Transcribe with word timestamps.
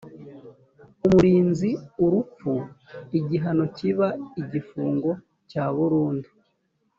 umurinzi 1.05 1.69
urupfu 2.05 2.51
igihano 3.19 3.63
kiba 3.77 4.07
igifungo 4.41 5.09
cya 5.49 5.65
burundu 5.75 6.29